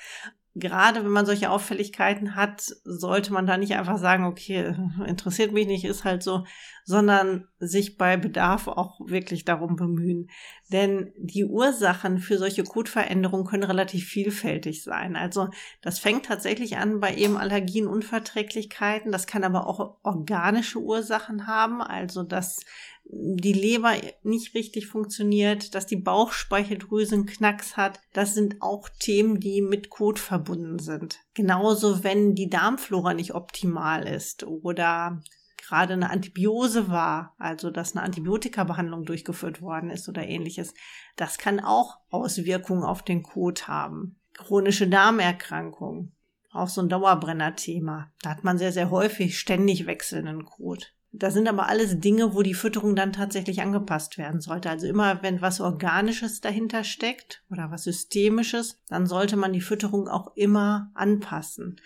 gerade 0.56 1.04
wenn 1.04 1.12
man 1.12 1.26
solche 1.26 1.50
Auffälligkeiten 1.50 2.36
hat, 2.36 2.62
sollte 2.84 3.34
man 3.34 3.48
da 3.48 3.58
nicht 3.58 3.76
einfach 3.76 3.98
sagen, 3.98 4.26
okay, 4.26 4.76
interessiert 5.08 5.52
mich 5.52 5.68
nicht, 5.68 5.86
ist 5.86 6.04
halt 6.04 6.22
so, 6.22 6.46
sondern 6.86 7.48
sich 7.60 7.98
bei 7.98 8.18
Bedarf 8.18 8.68
auch 8.68 9.00
wirklich 9.06 9.46
darum 9.46 9.76
bemühen. 9.76 10.30
Denn 10.72 11.12
die 11.18 11.46
Ursachen 11.46 12.20
für 12.20 12.38
solche 12.38 12.64
Kotveränderungen 12.64 13.46
können 13.46 13.64
relativ 13.64 14.06
vielfältig 14.06 14.84
sein. 14.84 15.16
Also 15.16 15.48
das 15.82 16.00
fängt 16.00 16.26
tatsächlich 16.26 16.78
an 16.78 17.00
bei 17.00 17.16
eben 17.16 17.38
Allergien, 17.38 17.88
Unverträglichkeiten. 17.88 19.12
Das 19.12 19.28
kann 19.28 19.44
aber 19.44 19.66
auch 19.66 19.98
organische 20.04 20.80
Ursachen 20.80 21.48
haben. 21.48 21.82
Also 21.82 22.24
dass 22.24 22.60
die 23.06 23.54
Leber 23.54 23.94
nicht 24.24 24.56
richtig 24.56 24.88
funktioniert, 24.88 25.76
dass 25.76 25.86
die 25.86 25.98
Bauchspeicheldrüse 25.98 27.16
einen 27.16 27.26
Knacks 27.26 27.78
hat. 27.78 28.00
Das 28.14 28.34
sind 28.34 28.62
auch 28.62 28.90
Themen, 28.90 29.40
die 29.40 29.62
mit 29.62 29.90
Kot 29.90 30.20
verbunden 30.20 30.80
sind. 30.80 31.20
Genauso, 31.34 32.04
wenn 32.04 32.34
die 32.34 32.50
Darmflora 32.50 33.14
nicht 33.14 33.36
optimal 33.36 34.08
ist 34.08 34.44
oder 34.44 35.22
gerade 35.58 35.94
eine 35.94 36.10
Antibiose 36.10 36.90
war, 36.90 37.36
also 37.38 37.70
dass 37.70 37.96
eine 37.96 38.04
Antibiotikabehandlung 38.04 39.06
durchgeführt 39.06 39.62
worden 39.62 39.90
ist 39.90 40.10
oder 40.10 40.28
ähnliches, 40.28 40.74
das 41.16 41.38
kann 41.38 41.60
auch 41.60 41.98
Auswirkungen 42.10 42.84
auf 42.84 43.04
den 43.04 43.24
Kot 43.24 43.68
haben. 43.68 44.20
Chronische 44.34 44.88
Darmerkrankungen, 44.88 46.14
auch 46.52 46.68
so 46.68 46.82
ein 46.82 46.90
Dauerbrenner-Thema. 46.90 48.12
Da 48.22 48.30
hat 48.32 48.44
man 48.44 48.58
sehr, 48.58 48.72
sehr 48.72 48.90
häufig 48.90 49.40
ständig 49.40 49.86
wechselnden 49.86 50.46
Kot. 50.46 50.94
Das 51.15 51.36
sind 51.36 51.48
aber 51.48 51.67
alles 51.70 52.00
Dinge, 52.00 52.34
wo 52.34 52.41
die 52.41 52.55
Fütterung 52.55 52.96
dann 52.96 53.13
tatsächlich 53.13 53.62
angepasst 53.62 54.17
werden 54.17 54.41
sollte. 54.41 54.72
Also 54.72 54.88
immer, 54.88 55.22
wenn 55.22 55.41
was 55.41 55.62
Organisches 55.62 56.41
dahinter 56.41 56.84
steckt 56.84 57.43
oder 57.51 57.70
was 57.70 57.84
Systemisches, 57.84 58.82
dann 58.89 59.05
sollte 59.05 59.38
man 59.38 59.53
die 59.53 59.62
Fütterung 59.62 60.08
auch 60.08 60.36
immer 60.36 60.91
anpassen. 60.96 61.79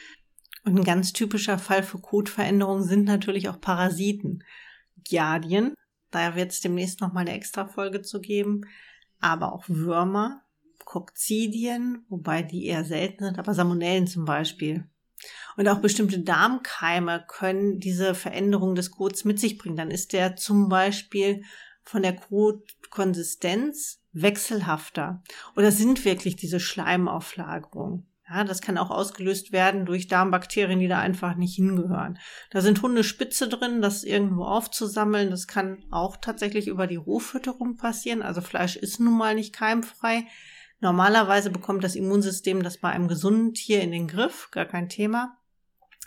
Und 0.63 0.77
ein 0.77 0.83
ganz 0.85 1.11
typischer 1.11 1.59
Fall 1.59 1.83
für 1.83 1.99
Kotveränderungen 1.99 2.85
sind 2.85 3.03
natürlich 3.03 3.49
auch 3.49 3.59
Parasiten. 3.59 4.45
Giardien, 5.03 5.73
da 6.09 6.35
wird 6.35 6.53
es 6.53 6.61
demnächst 6.61 7.01
nochmal 7.01 7.27
eine 7.27 7.35
extra 7.35 7.67
Folge 7.67 8.01
zu 8.01 8.21
geben, 8.21 8.61
aber 9.19 9.51
auch 9.51 9.65
Würmer, 9.67 10.41
Kokzidien, 10.85 12.05
wobei 12.07 12.43
die 12.43 12.65
eher 12.65 12.85
selten 12.85 13.25
sind, 13.25 13.39
aber 13.39 13.53
Salmonellen 13.53 14.07
zum 14.07 14.23
Beispiel. 14.23 14.85
Und 15.55 15.67
auch 15.67 15.79
bestimmte 15.79 16.19
Darmkeime 16.19 17.25
können 17.27 17.79
diese 17.79 18.15
Veränderung 18.15 18.75
des 18.75 18.91
Kots 18.91 19.25
mit 19.25 19.39
sich 19.39 19.57
bringen. 19.57 19.77
Dann 19.77 19.91
ist 19.91 20.13
der 20.13 20.35
zum 20.35 20.69
Beispiel 20.69 21.43
von 21.83 22.01
der 22.01 22.15
Kotkonsistenz 22.15 24.01
wechselhafter. 24.11 25.23
Oder 25.55 25.71
sind 25.71 26.05
wirklich 26.05 26.35
diese 26.35 26.59
Schleimauflagerungen. 26.59 28.07
Ja, 28.29 28.43
das 28.43 28.61
kann 28.61 28.77
auch 28.77 28.89
ausgelöst 28.89 29.53
werden 29.53 29.85
durch 29.85 30.07
Darmbakterien, 30.07 30.79
die 30.79 30.89
da 30.89 30.99
einfach 30.99 31.35
nicht 31.35 31.55
hingehören. 31.55 32.19
Da 32.49 32.59
sind 32.59 32.81
Hundespitze 32.81 33.47
drin, 33.47 33.81
das 33.81 34.03
irgendwo 34.03 34.43
aufzusammeln. 34.43 35.29
Das 35.29 35.47
kann 35.47 35.85
auch 35.91 36.17
tatsächlich 36.17 36.67
über 36.67 36.87
die 36.87 36.97
Rohfütterung 36.97 37.77
passieren. 37.77 38.21
Also 38.21 38.41
Fleisch 38.41 38.75
ist 38.75 38.99
nun 38.99 39.17
mal 39.17 39.33
nicht 39.33 39.53
keimfrei. 39.53 40.27
Normalerweise 40.79 41.49
bekommt 41.49 41.83
das 41.83 41.95
Immunsystem 41.95 42.63
das 42.63 42.77
bei 42.77 42.89
einem 42.89 43.07
gesunden 43.07 43.53
Tier 43.53 43.81
in 43.81 43.91
den 43.91 44.07
Griff, 44.07 44.49
gar 44.51 44.65
kein 44.65 44.89
Thema. 44.89 45.37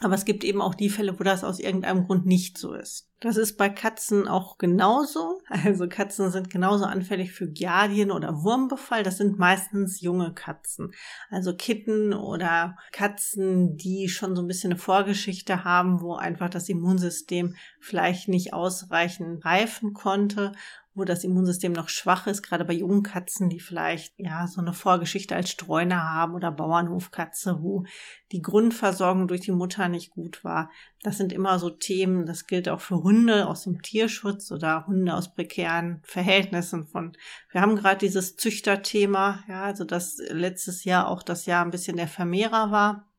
Aber 0.02 0.14
es 0.14 0.24
gibt 0.24 0.44
eben 0.44 0.62
auch 0.62 0.74
die 0.74 0.88
Fälle, 0.88 1.18
wo 1.18 1.24
das 1.24 1.44
aus 1.44 1.58
irgendeinem 1.60 2.06
Grund 2.06 2.24
nicht 2.24 2.56
so 2.56 2.72
ist. 2.72 3.10
Das 3.20 3.36
ist 3.36 3.58
bei 3.58 3.68
Katzen 3.68 4.26
auch 4.28 4.56
genauso. 4.56 5.40
Also 5.48 5.88
Katzen 5.88 6.30
sind 6.30 6.48
genauso 6.48 6.86
anfällig 6.86 7.32
für 7.32 7.46
Giardien 7.46 8.10
oder 8.10 8.42
Wurmbefall. 8.42 9.02
Das 9.02 9.18
sind 9.18 9.38
meistens 9.38 10.00
junge 10.00 10.32
Katzen. 10.32 10.92
Also 11.28 11.54
Kitten 11.54 12.14
oder 12.14 12.76
Katzen, 12.92 13.76
die 13.76 14.08
schon 14.08 14.34
so 14.34 14.42
ein 14.42 14.48
bisschen 14.48 14.72
eine 14.72 14.80
Vorgeschichte 14.80 15.64
haben, 15.64 16.00
wo 16.00 16.14
einfach 16.14 16.48
das 16.48 16.70
Immunsystem 16.70 17.56
vielleicht 17.78 18.28
nicht 18.28 18.54
ausreichend 18.54 19.44
reifen 19.44 19.92
konnte 19.92 20.52
wo 20.94 21.04
das 21.04 21.22
Immunsystem 21.24 21.72
noch 21.72 21.88
schwach 21.88 22.26
ist, 22.26 22.42
gerade 22.42 22.64
bei 22.64 22.72
jungen 22.72 23.02
Katzen, 23.02 23.48
die 23.48 23.60
vielleicht 23.60 24.12
ja 24.18 24.46
so 24.46 24.60
eine 24.60 24.72
Vorgeschichte 24.72 25.36
als 25.36 25.50
Streuner 25.50 26.02
haben 26.02 26.34
oder 26.34 26.50
Bauernhofkatze, 26.50 27.62
wo 27.62 27.84
die 28.32 28.42
Grundversorgung 28.42 29.28
durch 29.28 29.40
die 29.42 29.52
Mutter 29.52 29.88
nicht 29.88 30.10
gut 30.10 30.42
war. 30.42 30.70
Das 31.02 31.16
sind 31.16 31.32
immer 31.32 31.58
so 31.58 31.70
Themen, 31.70 32.26
das 32.26 32.46
gilt 32.46 32.68
auch 32.68 32.80
für 32.80 33.02
Hunde 33.02 33.46
aus 33.46 33.64
dem 33.64 33.82
Tierschutz 33.82 34.50
oder 34.50 34.86
Hunde 34.86 35.14
aus 35.14 35.32
prekären 35.32 36.00
Verhältnissen 36.02 36.86
von. 36.86 37.16
Wir 37.50 37.60
haben 37.60 37.76
gerade 37.76 37.98
dieses 37.98 38.36
Züchterthema, 38.36 39.44
ja, 39.48 39.62
also 39.62 39.84
das 39.84 40.18
letztes 40.30 40.84
Jahr 40.84 41.08
auch 41.08 41.22
das 41.22 41.46
Jahr 41.46 41.64
ein 41.64 41.70
bisschen 41.70 41.96
der 41.96 42.08
Vermehrer 42.08 42.70
war. 42.70 43.09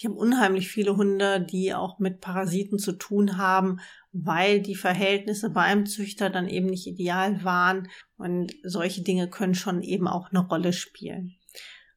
Ich 0.00 0.06
habe 0.06 0.14
unheimlich 0.14 0.68
viele 0.68 0.96
Hunde, 0.96 1.42
die 1.42 1.74
auch 1.74 1.98
mit 1.98 2.22
Parasiten 2.22 2.78
zu 2.78 2.92
tun 2.92 3.36
haben, 3.36 3.80
weil 4.12 4.62
die 4.62 4.74
Verhältnisse 4.74 5.50
beim 5.50 5.84
Züchter 5.84 6.30
dann 6.30 6.48
eben 6.48 6.68
nicht 6.68 6.86
ideal 6.86 7.44
waren. 7.44 7.86
Und 8.16 8.54
solche 8.62 9.02
Dinge 9.02 9.28
können 9.28 9.54
schon 9.54 9.82
eben 9.82 10.08
auch 10.08 10.30
eine 10.30 10.38
Rolle 10.38 10.72
spielen. 10.72 11.36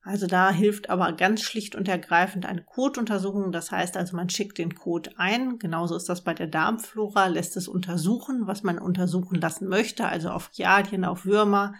Also 0.02 0.28
da 0.28 0.52
hilft 0.52 0.90
aber 0.90 1.14
ganz 1.14 1.44
schlicht 1.44 1.76
und 1.76 1.88
ergreifend 1.88 2.46
eine 2.46 2.62
Kotuntersuchung. 2.62 3.54
Das 3.54 3.72
heißt 3.72 3.96
also, 3.96 4.18
man 4.18 4.28
schickt 4.28 4.58
den 4.58 4.76
Kot 4.76 5.12
ein. 5.16 5.58
Genauso 5.58 5.96
ist 5.96 6.10
das 6.10 6.26
bei 6.26 6.34
der 6.34 6.48
Darmflora, 6.48 7.28
lässt 7.28 7.56
es 7.56 7.70
untersuchen, 7.70 8.48
was 8.48 8.64
man 8.64 8.80
untersuchen 8.80 9.40
lassen 9.40 9.70
möchte, 9.70 10.06
also 10.10 10.30
auf 10.30 10.52
Giardien, 10.52 11.06
auf 11.06 11.24
Würmer. 11.24 11.76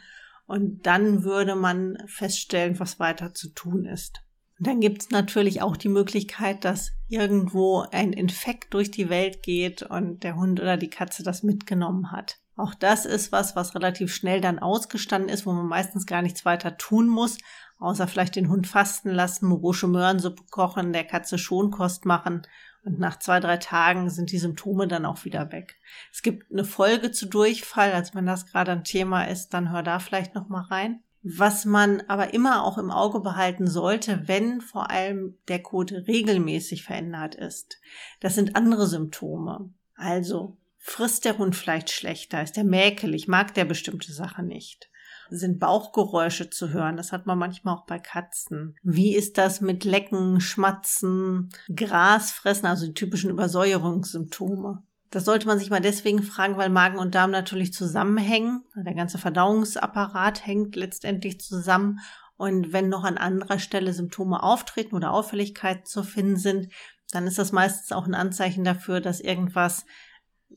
Und 0.46 0.86
dann 0.88 1.26
würde 1.26 1.56
man 1.56 1.98
feststellen, 2.06 2.80
was 2.80 2.98
weiter 2.98 3.34
zu 3.34 3.50
tun 3.50 3.84
ist. 3.84 4.22
Dann 4.64 4.80
gibt 4.80 5.02
es 5.02 5.10
natürlich 5.10 5.62
auch 5.62 5.76
die 5.76 5.90
Möglichkeit, 5.90 6.64
dass 6.64 6.94
irgendwo 7.10 7.86
ein 7.92 8.14
Infekt 8.14 8.74
durch 8.74 8.92
die 8.92 9.10
Welt 9.10 9.44
geht 9.44 9.84
und 9.84 10.24
der 10.24 10.38
Hund 10.38 10.62
oder 10.62 10.78
die 10.78 10.90
Katze 10.90 11.22
das 11.22 11.44
mitgenommen 11.44 12.12
hat. 12.12 12.40
Auch 12.56 12.74
das 12.74 13.06
ist 13.06 13.32
was, 13.32 13.56
was 13.56 13.76
relativ 13.76 14.14
schnell 14.14 14.40
dann 14.40 14.60
ausgestanden 14.60 15.30
ist, 15.30 15.46
wo 15.46 15.52
man 15.52 15.68
meistens 15.68 16.06
gar 16.06 16.22
nichts 16.22 16.46
weiter 16.46 16.78
tun 16.78 17.10
muss, 17.10 17.40
außer 17.80 18.08
vielleicht 18.08 18.38
den 18.38 18.48
Hund 18.48 18.68
fasten 18.68 19.10
lassen, 19.10 19.48
Morosche 19.48 19.88
Möhrensuppe 19.88 20.44
kochen, 20.50 20.94
der 20.94 21.04
Katze 21.04 21.38
Schonkost 21.38 22.06
machen 22.06 22.44
und 22.86 23.00
nach 23.00 23.20
zwei, 23.20 23.42
drei 23.42 23.58
Tagen 23.58 24.10
sind 24.10 24.32
die 24.32 24.38
Symptome 24.38 24.88
dann 24.88 25.06
auch 25.06 25.26
wieder 25.26 25.52
weg. 25.52 25.76
Es 26.12 26.22
gibt 26.22 26.52
eine 26.52 26.64
Folge 26.64 27.12
zu 27.12 27.28
Durchfall, 27.28 27.92
also 27.92 28.14
wenn 28.14 28.26
das 28.26 28.46
gerade 28.46 28.72
ein 28.72 28.84
Thema 28.86 29.26
ist, 29.26 29.54
dann 29.54 29.72
hör 29.72 29.84
da 29.84 30.00
vielleicht 30.00 30.36
noch 30.36 30.48
mal 30.48 30.64
rein. 30.64 31.03
Was 31.24 31.64
man 31.64 32.02
aber 32.08 32.34
immer 32.34 32.66
auch 32.66 32.78
im 32.78 32.92
Auge 32.92 33.22
behalten 33.22 33.68
sollte, 33.68 34.28
wenn 34.28 34.60
vor 34.60 34.90
allem 34.90 35.38
der 35.48 35.64
Code 35.64 36.06
regelmäßig 36.06 36.84
verändert 36.84 37.36
ist. 37.36 37.80
Das 38.20 38.36
sind 38.36 38.58
andere 38.58 38.88
Symptome. 38.88 39.72
Also 39.96 40.58
frisst 40.78 41.24
der 41.24 41.38
Hund 41.38 41.56
vielleicht 41.56 41.90
schlechter, 41.90 42.44
ist 42.44 42.58
der 42.58 42.66
mäkelig, 42.66 43.30
mag 43.30 43.54
der 43.54 43.64
bestimmte 43.64 44.12
Sache 44.12 44.44
nicht. 44.44 44.90
Sind 45.30 45.60
Bauchgeräusche 45.60 46.50
zu 46.50 46.72
hören, 46.72 46.98
das 46.98 47.14
hat 47.14 47.26
man 47.26 47.40
manchmal 47.40 47.76
auch 47.76 47.86
bei 47.86 48.00
Katzen. 48.00 48.76
Wie 48.84 49.16
ist 49.16 49.38
das 49.38 49.62
mit 49.62 49.86
Lecken, 49.86 50.42
Schmatzen, 50.42 51.50
Gras 51.74 52.34
fressen, 52.34 52.66
also 52.66 52.86
die 52.86 52.94
typischen 52.94 53.30
Übersäuerungssymptome? 53.30 54.84
Das 55.14 55.26
sollte 55.26 55.46
man 55.46 55.60
sich 55.60 55.70
mal 55.70 55.80
deswegen 55.80 56.24
fragen, 56.24 56.58
weil 56.58 56.70
Magen 56.70 56.98
und 56.98 57.14
Darm 57.14 57.30
natürlich 57.30 57.72
zusammenhängen. 57.72 58.64
Der 58.76 58.96
ganze 58.96 59.20
Verdauungsapparat 59.20 60.44
hängt 60.44 60.76
letztendlich 60.76 61.40
zusammen. 61.40 62.00
Und 62.36 62.74
wenn 62.74 62.90
noch 62.90 63.04
an 63.04 63.20
anderer 63.20 63.60
Stelle 63.60 63.94
Symptome 63.94 64.42
auftreten 64.42 64.96
oder 64.96 65.12
Auffälligkeiten 65.12 65.86
zu 65.86 66.02
finden 66.02 66.38
sind, 66.38 66.74
dann 67.12 67.28
ist 67.28 67.38
das 67.38 67.52
meistens 67.52 67.92
auch 67.92 68.08
ein 68.08 68.16
Anzeichen 68.16 68.64
dafür, 68.64 69.02
dass 69.02 69.20
irgendwas, 69.20 69.86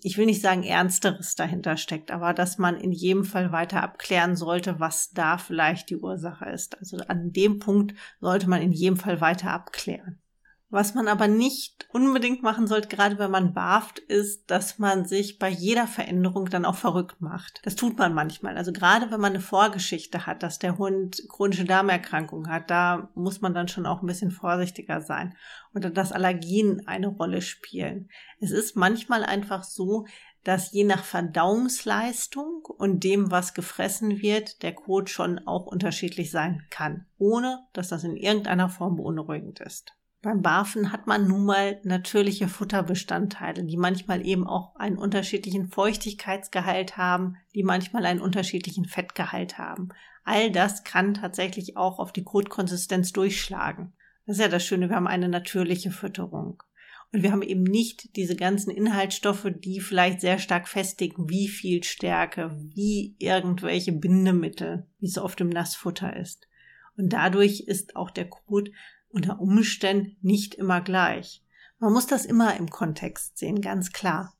ich 0.01 0.17
will 0.17 0.25
nicht 0.25 0.41
sagen 0.41 0.63
Ernsteres 0.63 1.35
dahinter 1.35 1.77
steckt, 1.77 2.11
aber 2.11 2.33
dass 2.33 2.57
man 2.57 2.77
in 2.79 2.93
jedem 2.93 3.27
Fall 3.27 3.53
weiter 3.53 3.83
abklären 3.83 4.37
sollte, 4.37 4.81
was 4.81 5.11
da 5.11 5.37
vielleicht 5.37 5.91
die 5.91 5.99
Ursache 5.99 6.47
ist. 6.47 6.79
Also 6.79 6.97
an 7.09 7.31
dem 7.31 7.59
Punkt 7.59 7.95
sollte 8.21 8.49
man 8.49 8.63
in 8.63 8.73
jedem 8.73 8.97
Fall 8.97 9.21
weiter 9.21 9.51
abklären. 9.51 10.19
Was 10.69 10.95
man 10.95 11.07
aber 11.07 11.29
nicht 11.29 11.89
unbedingt 11.93 12.43
machen 12.43 12.67
sollte, 12.67 12.89
gerade 12.89 13.19
wenn 13.21 13.31
man 13.31 13.55
barft, 13.55 14.01
ist, 14.01 14.51
dass 14.51 14.81
man 14.81 15.05
sich 15.05 15.39
bei 15.39 15.49
jeder 15.49 15.87
Veränderung 15.87 16.51
dann 16.51 16.65
auch 16.65 16.75
verrückt 16.75 17.21
macht. 17.21 17.61
Das 17.63 17.77
tut 17.77 17.97
man 17.99 18.15
manchmal. 18.15 18.57
Also 18.57 18.73
gerade 18.73 19.13
wenn 19.13 19.21
man 19.21 19.35
eine 19.35 19.41
Vorgeschichte 19.41 20.27
hat, 20.27 20.43
dass 20.43 20.59
der 20.59 20.77
Hund 20.77 21.23
chronische 21.29 21.65
Darmerkrankungen 21.65 22.51
hat, 22.51 22.69
da 22.69 23.11
muss 23.15 23.41
man 23.41 23.55
dann 23.55 23.69
schon 23.69 23.87
auch 23.87 24.03
ein 24.03 24.07
bisschen 24.07 24.33
vorsichtiger 24.33 25.01
sein. 25.01 25.37
Oder 25.73 25.89
dass 25.89 26.11
Allergien 26.11 26.83
eine 26.89 27.09
Rolle 27.09 27.43
spielen. 27.43 28.11
Es 28.41 28.51
ist 28.51 28.75
manchmal 28.75 29.23
einfach 29.23 29.63
so, 29.63 30.07
dass 30.43 30.73
je 30.73 30.85
nach 30.85 31.05
Verdauungsleistung 31.05 32.65
und 32.65 33.05
dem, 33.05 33.31
was 33.31 33.55
gefressen 33.55 34.21
wird, 34.21 34.63
der 34.63 34.75
Kot 34.75 35.11
schon 35.11 35.39
auch 35.47 35.67
unterschiedlich 35.67 36.31
sein 36.33 36.65
kann, 36.71 37.07
ohne 37.19 37.67
dass 37.73 37.89
das 37.89 38.03
in 38.05 38.17
irgendeiner 38.17 38.69
Form 38.69 38.97
beunruhigend 38.97 39.61
ist. 39.61 39.96
Beim 40.27 40.43
Barfen 40.43 40.91
hat 40.91 41.07
man 41.07 41.29
nun 41.29 41.45
mal 41.45 41.79
natürliche 41.85 42.49
Futterbestandteile, 42.49 43.63
die 43.63 43.77
manchmal 43.77 44.27
eben 44.27 44.45
auch 44.45 44.75
einen 44.75 44.99
unterschiedlichen 44.99 45.69
Feuchtigkeitsgehalt 45.69 46.97
haben, 46.97 47.37
die 47.55 47.63
manchmal 47.63 48.05
einen 48.05 48.21
unterschiedlichen 48.21 48.87
Fettgehalt 48.87 49.57
haben. 49.57 49.91
All 50.25 50.51
das 50.51 50.83
kann 50.83 51.15
tatsächlich 51.15 51.77
auch 51.77 52.01
auf 52.01 52.13
die 52.13 52.25
Kotkonsistenz 52.25 53.13
durchschlagen. 53.13 53.93
Das 54.27 54.39
ist 54.39 54.43
ja 54.43 54.49
das 54.49 54.65
Schöne, 54.67 54.89
wir 54.89 54.97
haben 54.97 55.07
eine 55.07 55.29
natürliche 55.29 55.93
Fütterung. 55.93 56.61
Und 57.13 57.23
wir 57.23 57.31
haben 57.31 57.43
eben 57.43 57.63
nicht 57.63 58.17
diese 58.17 58.35
ganzen 58.35 58.73
Inhaltsstoffe, 58.73 59.47
die 59.55 59.79
vielleicht 59.79 60.21
sehr 60.21 60.41
stark 60.41 60.67
festigen, 60.67 61.29
wie 61.29 61.47
viel 61.47 61.85
Stärke, 61.85 62.51
wie 62.75 63.15
irgendwelche 63.21 63.93
Bindemittel, 63.93 64.89
wie 64.99 65.07
es 65.07 65.19
oft 65.19 65.41
im 65.41 65.51
Nassfutter 65.51 66.17
ist. 66.17 66.49
Und 66.97 67.13
dadurch 67.13 67.61
ist 67.61 67.95
auch 67.95 68.11
der 68.11 68.29
Kot 68.29 68.71
unter 69.17 69.41
Umständen 69.41 70.17
nicht 70.21 70.55
immer 70.55 70.83
gleich. 70.83 71.43
Man 71.79 71.93
muss 71.93 72.07
das 72.07 72.27
immer 72.27 72.55
im 72.57 72.69
Kontext 72.69 73.39
sehen, 73.39 73.63
ganz 73.63 73.93
klar. 73.93 74.35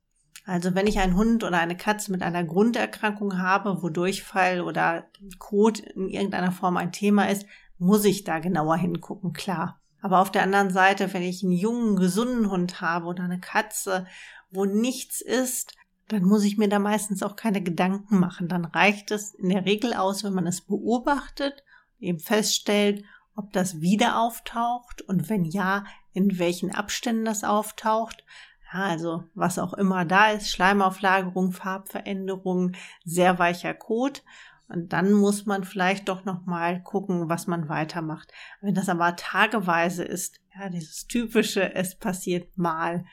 Also 0.45 0.75
wenn 0.75 0.87
ich 0.87 0.99
einen 1.01 1.17
Hund 1.17 1.43
oder 1.45 1.59
eine 1.59 1.79
Katze 1.79 2.13
mit 2.13 2.23
einer 2.23 2.45
Grunderkrankung 2.45 3.39
habe, 3.39 3.83
wo 3.83 3.89
Durchfall 3.89 4.61
oder 4.61 5.09
Kot 5.39 5.81
in 5.81 6.09
irgendeiner 6.09 6.53
Form 6.53 6.77
ein 6.77 6.93
Thema 6.93 7.29
ist, 7.29 7.47
muss 7.79 8.05
ich 8.05 8.25
da 8.25 8.39
genauer 8.39 8.77
hingucken, 8.77 9.33
klar. 9.33 9.81
Aber 10.03 10.21
auf 10.21 10.31
der 10.31 10.43
anderen 10.43 10.71
Seite, 10.71 11.13
wenn 11.15 11.23
ich 11.23 11.43
einen 11.43 11.53
jungen, 11.53 11.97
gesunden 11.97 12.51
Hund 12.51 12.83
habe 12.83 13.07
oder 13.07 13.25
eine 13.25 13.41
Katze, 13.41 14.07
wo 14.51 14.67
nichts 14.67 15.23
ist, 15.23 15.75
dann 16.09 16.23
muss 16.23 16.45
ich 16.45 16.59
mir 16.59 16.69
da 16.69 16.79
meistens 16.79 17.23
auch 17.23 17.35
keine 17.35 17.63
Gedanken 17.63 18.21
machen. 18.21 18.47
Dann 18.47 18.67
reicht 18.67 19.11
es 19.11 19.35
in 19.35 19.49
der 19.49 19.65
Regel 19.65 19.95
aus, 19.95 20.23
wenn 20.23 20.35
man 20.35 20.47
es 20.47 20.61
beobachtet, 20.61 21.65
eben 21.99 22.21
feststellt, 22.21 23.05
ob 23.37 23.53
das 23.53 23.81
wieder 23.81 24.21
auftaucht 24.21 25.03
und 25.03 25.29
wenn 25.29 25.45
ja, 25.45 25.85
in 26.13 26.39
welchen 26.39 26.75
Abständen 26.75 27.25
das 27.25 27.45
auftaucht. 27.45 28.25
Ja, 28.73 28.85
also 28.85 29.25
was 29.35 29.59
auch 29.59 29.75
immer 29.75 30.05
da 30.05 30.31
ist, 30.31 30.51
Schleimauflagerung, 30.51 31.53
Farbveränderung, 31.53 32.73
sehr 33.05 33.39
weicher 33.39 33.75
Kot. 33.75 34.25
Und 34.69 34.93
dann 34.93 35.13
muss 35.13 35.47
man 35.47 35.63
vielleicht 35.63 36.09
doch 36.09 36.25
noch 36.25 36.45
mal 36.47 36.83
gucken, 36.83 37.29
was 37.29 37.47
man 37.47 37.69
weitermacht. 37.69 38.33
Wenn 38.61 38.75
das 38.75 38.89
aber 38.89 39.15
tageweise 39.15 40.03
ist, 40.03 40.41
ja, 40.59 40.69
dieses 40.69 41.07
typische, 41.07 41.75
es 41.75 41.95
passiert 41.95 42.59
mal, 42.59 43.05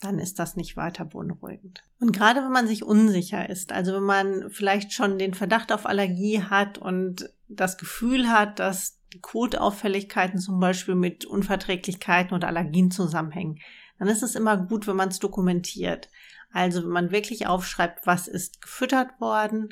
dann 0.00 0.18
ist 0.18 0.38
das 0.38 0.56
nicht 0.56 0.76
weiter 0.76 1.04
beunruhigend. 1.04 1.82
Und 2.00 2.12
gerade 2.12 2.42
wenn 2.42 2.52
man 2.52 2.66
sich 2.66 2.82
unsicher 2.82 3.48
ist, 3.48 3.72
also 3.72 3.94
wenn 3.94 4.02
man 4.02 4.50
vielleicht 4.50 4.92
schon 4.92 5.18
den 5.18 5.34
Verdacht 5.34 5.72
auf 5.72 5.86
Allergie 5.86 6.42
hat 6.42 6.78
und 6.78 7.30
das 7.48 7.78
Gefühl 7.78 8.28
hat, 8.28 8.58
dass 8.58 8.95
Kotauffälligkeiten 9.20 10.38
zum 10.38 10.60
Beispiel 10.60 10.94
mit 10.94 11.24
Unverträglichkeiten 11.24 12.34
oder 12.34 12.48
Allergien 12.48 12.90
zusammenhängen, 12.90 13.58
dann 13.98 14.08
ist 14.08 14.22
es 14.22 14.34
immer 14.34 14.56
gut, 14.56 14.86
wenn 14.86 14.96
man 14.96 15.08
es 15.08 15.18
dokumentiert. 15.18 16.10
Also 16.52 16.82
wenn 16.82 16.90
man 16.90 17.10
wirklich 17.10 17.46
aufschreibt, 17.46 18.06
was 18.06 18.28
ist 18.28 18.62
gefüttert 18.62 19.20
worden 19.20 19.70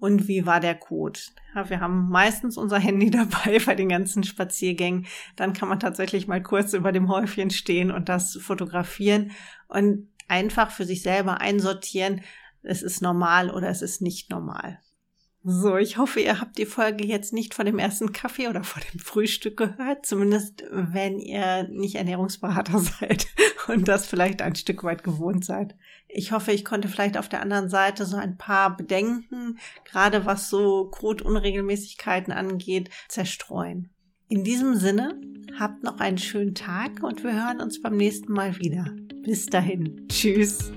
und 0.00 0.28
wie 0.28 0.46
war 0.46 0.60
der 0.60 0.74
Code. 0.74 1.20
Ja, 1.54 1.70
wir 1.70 1.80
haben 1.80 2.08
meistens 2.08 2.56
unser 2.56 2.78
Handy 2.78 3.10
dabei 3.10 3.58
bei 3.64 3.74
den 3.74 3.88
ganzen 3.88 4.24
Spaziergängen. 4.24 5.06
Dann 5.36 5.52
kann 5.52 5.68
man 5.68 5.80
tatsächlich 5.80 6.26
mal 6.26 6.42
kurz 6.42 6.72
über 6.72 6.92
dem 6.92 7.08
Häufchen 7.08 7.50
stehen 7.50 7.90
und 7.90 8.08
das 8.08 8.36
fotografieren 8.36 9.32
und 9.68 10.08
einfach 10.28 10.70
für 10.70 10.84
sich 10.84 11.02
selber 11.02 11.40
einsortieren, 11.40 12.22
es 12.62 12.82
ist 12.82 13.02
normal 13.02 13.50
oder 13.50 13.68
es 13.68 13.82
ist 13.82 14.00
nicht 14.00 14.30
normal. 14.30 14.80
So, 15.46 15.76
ich 15.76 15.98
hoffe, 15.98 16.20
ihr 16.20 16.40
habt 16.40 16.56
die 16.56 16.64
Folge 16.64 17.04
jetzt 17.04 17.34
nicht 17.34 17.52
vor 17.52 17.66
dem 17.66 17.78
ersten 17.78 18.12
Kaffee 18.12 18.48
oder 18.48 18.64
vor 18.64 18.80
dem 18.90 18.98
Frühstück 18.98 19.58
gehört, 19.58 20.06
zumindest 20.06 20.64
wenn 20.70 21.18
ihr 21.18 21.68
nicht 21.68 21.96
Ernährungsberater 21.96 22.78
seid 22.98 23.26
und 23.68 23.86
das 23.86 24.06
vielleicht 24.06 24.40
ein 24.40 24.54
Stück 24.54 24.84
weit 24.84 25.04
gewohnt 25.04 25.44
seid. 25.44 25.76
Ich 26.08 26.32
hoffe, 26.32 26.52
ich 26.52 26.64
konnte 26.64 26.88
vielleicht 26.88 27.18
auf 27.18 27.28
der 27.28 27.42
anderen 27.42 27.68
Seite 27.68 28.06
so 28.06 28.16
ein 28.16 28.38
paar 28.38 28.74
Bedenken, 28.74 29.58
gerade 29.84 30.24
was 30.24 30.48
so 30.48 30.88
Kotunregelmäßigkeiten 30.90 32.32
angeht, 32.32 32.88
zerstreuen. 33.08 33.90
In 34.28 34.44
diesem 34.44 34.76
Sinne, 34.76 35.20
habt 35.58 35.82
noch 35.82 36.00
einen 36.00 36.18
schönen 36.18 36.54
Tag 36.54 37.02
und 37.02 37.22
wir 37.22 37.34
hören 37.34 37.60
uns 37.60 37.82
beim 37.82 37.98
nächsten 37.98 38.32
Mal 38.32 38.58
wieder. 38.60 38.86
Bis 39.22 39.44
dahin. 39.46 40.08
Tschüss. 40.08 40.72